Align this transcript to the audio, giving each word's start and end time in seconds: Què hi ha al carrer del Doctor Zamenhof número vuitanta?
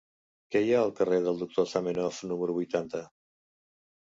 Què 0.53 0.61
hi 0.67 0.71
ha 0.71 0.79
al 0.85 0.93
carrer 0.99 1.19
del 1.27 1.37
Doctor 1.41 1.67
Zamenhof 1.73 2.23
número 2.31 2.57
vuitanta? 2.57 3.05